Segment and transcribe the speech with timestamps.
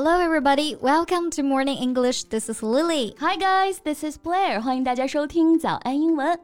[0.00, 0.76] Hello, everybody.
[0.76, 2.22] Welcome to Morning English.
[2.30, 3.16] This is Lily.
[3.18, 3.80] Hi, guys.
[3.82, 4.60] This is Blair.
[4.60, 6.38] 欢迎大家收听早安英文。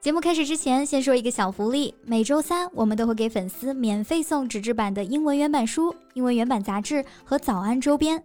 [0.00, 1.94] 节目开始之前，先说一个小福利。
[2.06, 8.24] 每周三，我们都会给粉丝免费送纸质版的英文原版书、英文原版杂志和早安周边。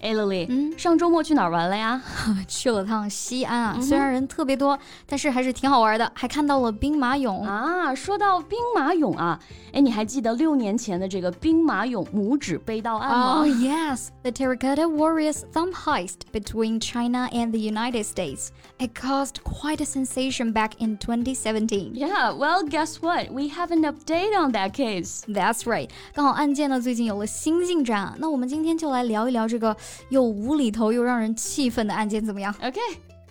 [0.00, 1.98] 哎，Lily，嗯，上周末去哪儿玩了呀？
[2.46, 7.94] 去了趟西安啊，虽然人特别多，但是还是挺好玩的，还看到了兵马俑啊。
[7.94, 9.40] 说到兵马俑啊，
[9.72, 13.38] 哎，你还记得六年前的这个兵马俑拇指被盗案吗？
[13.38, 18.48] Oh yes, the Terracotta Warriors thumb heist between China and the United States.
[18.78, 21.92] It caused quite a sensation back in 2017.
[21.94, 23.32] Yeah, well, guess what?
[23.32, 25.22] We have an update on that case.
[25.26, 25.88] That's right.
[26.12, 29.74] 刚好案件呢最近有了新进展，那我们今天就来聊一聊这个。
[30.09, 32.79] 又无厘头又让人气愤的案件怎么样？OK，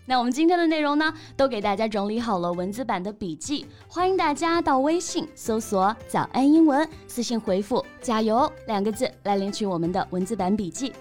[0.06, 10.92] 那我们今天的内容呢，都给大家整理好了文字版的笔记，欢迎大家到微信搜索“早安英文”，私信回复“加油”两个字来领取我们的文字版笔记。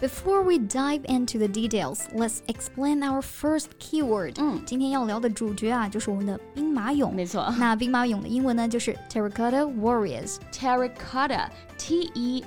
[0.00, 4.34] Before we dive into the details, let's explain our first keyword.
[4.38, 7.10] 嗯，今天要聊的主角啊，就是我们的兵马俑。
[7.10, 11.48] 没错，那兵马俑的英文呢，就是 Terracotta Warriors。Terracotta,
[11.78, 12.42] T-E-R-R-A-C-O-T-T-A，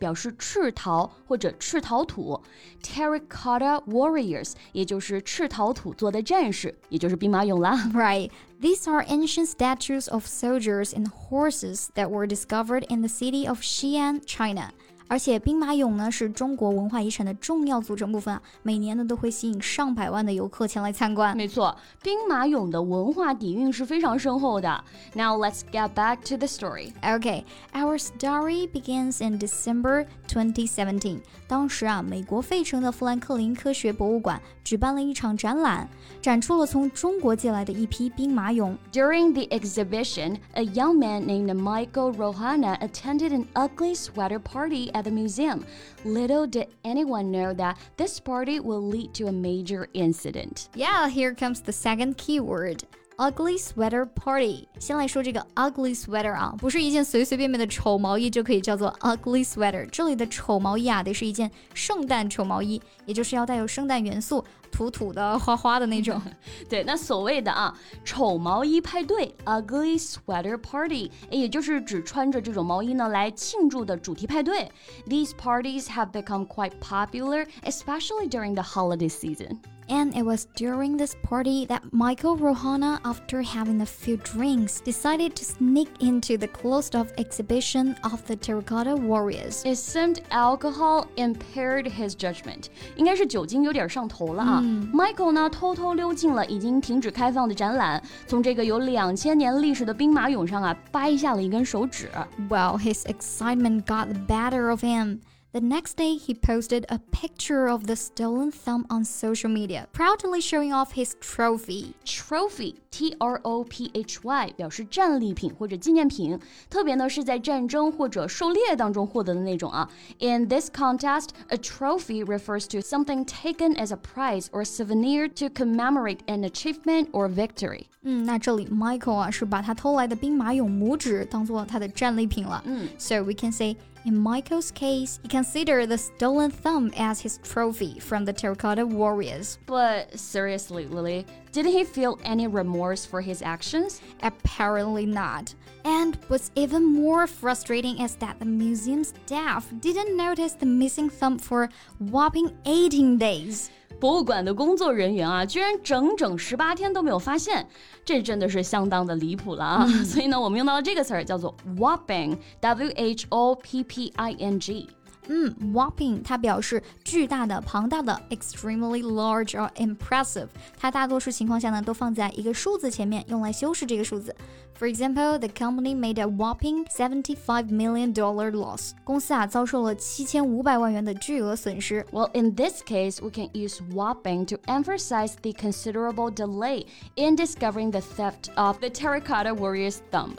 [0.00, 2.40] 表示赤陶或者赤陶土。
[2.82, 7.76] Terracotta Warriors，也就是赤陶土做的战士，也就是兵马俑啦。
[7.94, 8.30] Right.
[8.60, 13.60] These are ancient statues of soldiers and horses that were discovered in the city of
[13.60, 14.72] Xi'an, China.
[15.08, 21.36] 而且兵马俑呢是中国文化遗产的重要组成部分啊，每年呢都会吸引上百万的游客前来参观。
[21.36, 24.84] 没错，兵马俑的文化底蕴是非常深厚的。
[25.14, 26.92] Now let's get back to the story.
[27.02, 27.42] Okay,
[27.72, 31.18] our story begins in December 2017.
[31.48, 35.88] 当时啊，美国费城的富兰克林科学博物馆举办了一场展览，
[36.22, 38.76] 展出了从中国借来的一批兵马俑。
[38.92, 45.11] During the exhibition, a young man named Michael Rohana attended an ugly sweater party at the
[45.11, 45.65] museum.
[46.05, 50.69] Little did anyone know that this party will lead to a major incident.
[50.73, 52.85] Yeah, here comes the second keyword.
[53.17, 54.67] Ugly sweater party。
[54.77, 59.87] 先来说这个 ugly sweater 啊，不是一件随随便便的丑毛衣就可以叫做 ugly sweater。
[59.89, 66.21] 这里的丑毛衣啊，得是一件圣诞丑毛衣，也就是要带有圣诞元素、土土的、花花的那种。
[66.67, 74.69] 对，那所谓的啊丑毛衣派对 ugly sweater party，也就是指穿着这种毛衣呢来庆祝的主题派对。
[75.07, 79.59] These parties have become quite popular, especially during the holiday season.
[79.92, 85.34] And it was during this party that Michael Rohana, after having a few drinks, decided
[85.34, 89.64] to sneak into the closed-off exhibition of the Terracotta Warriors.
[89.64, 92.66] It seemed alcohol impaired his judgment.
[92.94, 94.60] 应该是酒精有点上头了啊。
[94.62, 102.08] 嗯、Michael 呢，偷偷溜进了已经停止开放的展览，从这个有两千年历史的兵马俑上啊掰下了一根手指。
[102.48, 105.18] Well, his excitement got the better of him.
[105.54, 110.40] The next day, he posted a picture of the stolen thumb on social media, proudly
[110.40, 111.94] showing off his trophy.
[112.04, 119.90] Trophy, T R O P H Y，表示战利品或者纪念品，特别呢是在战争或者狩猎当中获得的那种啊。
[120.20, 126.20] In this contest, a trophy refers to something taken as a prize or souvenir to commemorate
[126.28, 127.86] an achievement or victory.
[128.02, 132.62] 嗯，那这里 Michael 啊是把他偷来的兵马俑拇指当做他的战利品了。
[132.66, 133.76] 嗯，So we can say.
[134.06, 139.58] In Michael's case, he considered the stolen thumb as his trophy from the Terracotta Warriors.
[139.66, 144.00] But seriously, Lily, did he feel any remorse for his actions?
[144.22, 145.54] Apparently not.
[145.84, 151.38] And what's even more frustrating is that the museum staff didn't notice the missing thumb
[151.38, 153.68] for whopping 18 days.
[153.98, 157.66] 博物馆的工作人员啊，居然整整十八天都没有发现，
[158.02, 159.86] 这真的是相当的离谱了啊！
[160.06, 164.88] 所以呢，我们用到了这个词儿，叫做 whopping，w h o p p i n g。
[165.28, 170.48] 嗯，whopping 它表示巨大的、庞大的，extremely large or impressive。
[170.76, 174.34] 它大多数情况下呢，都放在一个数字前面，用来修饰这个数字。
[174.76, 178.92] For example, the company made a whopping seventy-five million dollar loss。
[179.04, 182.04] 公司啊，遭受了七千五百万元的巨额损失。
[182.10, 188.00] Well, in this case, we can use whopping to emphasize the considerable delay in discovering the
[188.00, 190.32] theft of the terracotta warrior's thumb.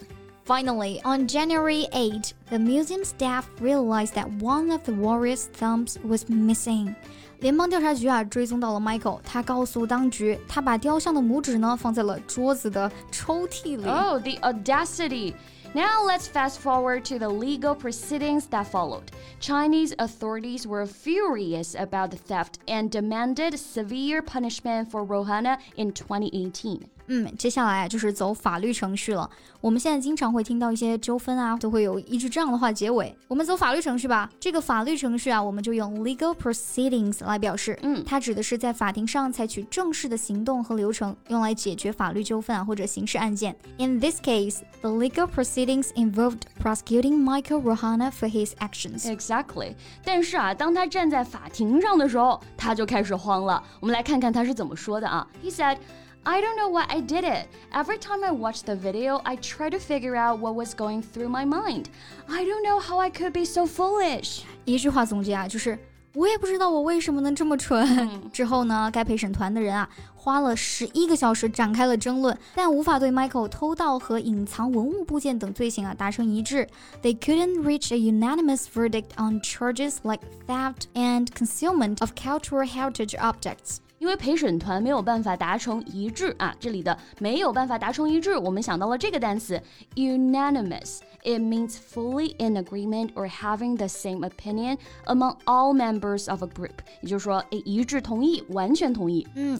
[0.43, 6.25] Finally, on January 8, the museum staff realized that one of the warrior's thumbs was
[6.25, 6.95] missing.
[7.39, 13.85] 联邦调查局啊，追踪到了 Michael，他告诉当局，他把雕像的拇指呢放在了桌子的抽屉里。
[13.85, 15.33] Oh, the audacity!
[15.73, 19.05] Now let's fast forward to the legal proceedings that followed.
[19.39, 26.81] Chinese authorities were furious about the theft and demanded severe punishment for Rohana in 2018.
[27.07, 29.29] 嗯，接下来啊就是走法律程序了。
[29.61, 33.15] 我们现在经常会听到一些纠纷啊，都会有一句 这样的话结尾。
[33.27, 34.29] 我们走法律程序吧。
[34.39, 37.77] 这个法律程序啊，我们就用 legal proceedings 来表示。
[37.83, 43.55] 嗯，它指的是在法庭上采取正式的行动和流程，用来解决法律纠纷啊或者刑事案件。
[43.77, 49.05] In this case, the legal proceedings involved prosecuting Michael Rohana for his actions.
[49.05, 49.75] Exactly.
[50.03, 53.63] 但是啊，当他站在法庭上的时候，他就开始慌了。
[53.79, 55.27] 我们来看看他是怎么说的啊。
[55.43, 55.77] He said.
[56.25, 57.47] I don't know why I did it.
[57.73, 61.29] Every time I watch the video, I try to figure out what was going through
[61.29, 61.85] my mind.
[62.29, 64.41] I don't know how I could be so foolish.
[64.65, 65.79] 一句话总结啊，就是
[66.13, 68.31] 我也不知道我为什么能这么蠢。
[68.31, 76.67] 之后呢，该陪审团的人啊，花了十一个小时展开了争论，但无法对 Michael 偷盗和隐藏文物部件等罪行啊达成一致。
[77.01, 83.77] They couldn't reach a unanimous verdict on charges like theft and concealment of cultural heritage objects.
[84.06, 86.54] 因为陪审团没有办法达成一致啊。
[86.60, 89.60] 这里的没有办法达成一致，我们想到了这个单词
[89.96, 91.00] unanimous。
[91.24, 96.82] It means fully in agreement or having the same opinion among all members of a group.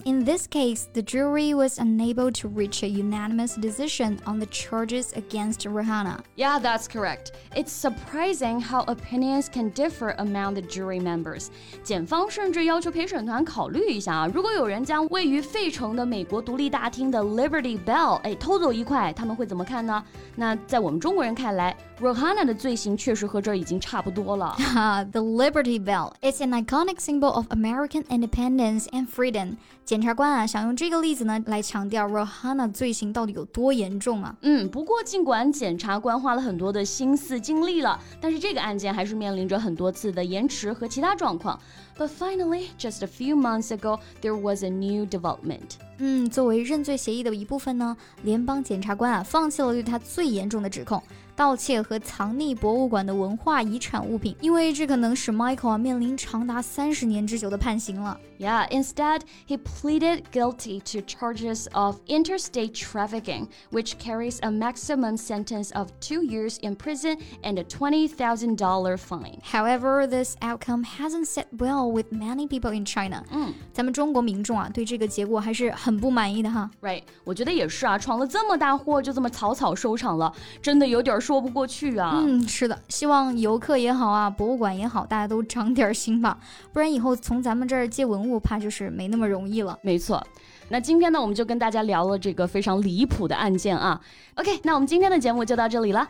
[0.05, 5.11] in this case, the jury was unable to reach a unanimous decision on the charges
[5.11, 6.21] against Rohana.
[6.37, 7.33] Yeah, that's correct.
[7.53, 11.49] It's surprising how opinions can differ among the jury members.
[11.83, 20.03] 检方甚至要求陪审团考虑一下啊，如果有人将位于费城的美国独立大厅的 Liberty Bell 哎偷走一块，他们会怎么看呢？
[20.35, 24.55] 那在我们中国人看来，，Rohana 的罪行确实和这已经差不多了。
[25.11, 29.55] The Liberty Bell, it's an iconic symbol of American independence and freedom.
[29.83, 34.35] 检察官啊，想用这个例子呢来强调 Rohana 罪行到底有多严重啊。
[34.41, 41.59] 嗯，不过尽管检察官花了很多的心思精力了，但是这个案件还是面临着很多次的延迟和其他状况。
[41.97, 45.77] But finally, just a few months ago, there was a new development.
[45.97, 51.01] 嗯，作为认罪协议的一部分呢，联邦检察官啊放弃了对他最严重的指控——
[51.36, 58.18] 盗窃和藏匿博物馆的文化遗产物品，因为这可能使 Michael 啊面临长达三十年之久的判刑了。
[58.38, 65.88] Yeah, instead he pleaded guilty to charges of interstate trafficking, which carries a maximum sentence of
[66.00, 69.38] two years in prison and a twenty thousand dollar fine.
[69.44, 73.22] However, this outcome hasn't set well with many people in China.
[73.30, 75.72] 嗯，咱们中国民众啊对这个结果还是。
[75.72, 77.02] 很不满意的哈，Right？
[77.24, 82.13] 我觉得也是啊，闯了这么大祸，就这么草草收场了，真的有点 说不过去啊。
[82.15, 86.39] 嗯，是的，希望游客也好啊，博物馆也好，大家都长点心吧，
[86.71, 89.77] 不然以后从咱们这儿借文物，怕就是没那么容易了。
[89.81, 90.25] 没错，
[90.69, 93.99] 那今天呢，我们就跟大家聊了这个非常离谱的案件啊。
[94.35, 96.07] OK，那我们今天的节目就到这里了。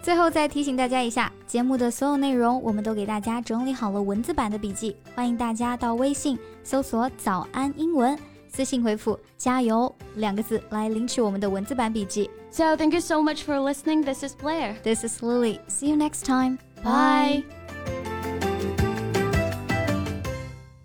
[0.00, 8.18] 最后再提醒大家一下，节目的所有内容我们都给大家整理好了文字版的笔记，欢迎大家到微信搜索“早安英文”。
[8.55, 12.29] 私信回复“加油”两个字来领取我们的文字版笔记。
[12.51, 14.03] So thank you so much for listening.
[14.03, 14.75] This is Blair.
[14.83, 15.59] This is Lily.
[15.67, 16.57] See you next time.
[16.83, 17.43] Bye.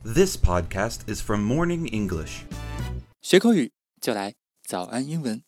[0.04, 2.44] This podcast is from Morning English.
[3.22, 5.46] 学口语就来早安英文。